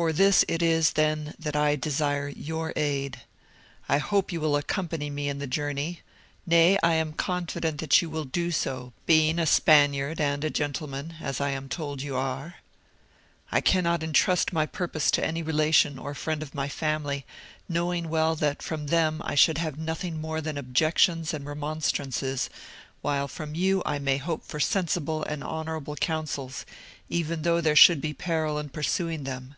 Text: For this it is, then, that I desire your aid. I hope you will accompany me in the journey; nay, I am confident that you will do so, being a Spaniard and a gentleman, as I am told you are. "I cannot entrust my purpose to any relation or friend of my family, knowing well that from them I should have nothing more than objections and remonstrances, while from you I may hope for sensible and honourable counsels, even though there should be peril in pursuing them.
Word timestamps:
For 0.00 0.14
this 0.14 0.46
it 0.48 0.62
is, 0.62 0.92
then, 0.92 1.34
that 1.38 1.54
I 1.54 1.76
desire 1.76 2.26
your 2.28 2.72
aid. 2.74 3.20
I 3.86 3.98
hope 3.98 4.32
you 4.32 4.40
will 4.40 4.56
accompany 4.56 5.10
me 5.10 5.28
in 5.28 5.40
the 5.40 5.46
journey; 5.46 6.00
nay, 6.46 6.78
I 6.82 6.94
am 6.94 7.12
confident 7.12 7.78
that 7.82 8.00
you 8.00 8.08
will 8.08 8.24
do 8.24 8.50
so, 8.50 8.94
being 9.04 9.38
a 9.38 9.44
Spaniard 9.44 10.18
and 10.18 10.42
a 10.42 10.48
gentleman, 10.48 11.16
as 11.20 11.38
I 11.38 11.50
am 11.50 11.68
told 11.68 12.00
you 12.00 12.16
are. 12.16 12.54
"I 13.52 13.60
cannot 13.60 14.02
entrust 14.02 14.54
my 14.54 14.64
purpose 14.64 15.10
to 15.10 15.26
any 15.26 15.42
relation 15.42 15.98
or 15.98 16.14
friend 16.14 16.42
of 16.42 16.54
my 16.54 16.68
family, 16.68 17.26
knowing 17.68 18.08
well 18.08 18.34
that 18.36 18.62
from 18.62 18.86
them 18.86 19.20
I 19.22 19.34
should 19.34 19.58
have 19.58 19.76
nothing 19.78 20.18
more 20.18 20.40
than 20.40 20.56
objections 20.56 21.34
and 21.34 21.44
remonstrances, 21.44 22.48
while 23.02 23.28
from 23.28 23.54
you 23.54 23.82
I 23.84 23.98
may 23.98 24.16
hope 24.16 24.44
for 24.44 24.60
sensible 24.60 25.22
and 25.24 25.44
honourable 25.44 25.96
counsels, 25.96 26.64
even 27.10 27.42
though 27.42 27.60
there 27.60 27.76
should 27.76 28.00
be 28.00 28.14
peril 28.14 28.56
in 28.58 28.70
pursuing 28.70 29.24
them. 29.24 29.56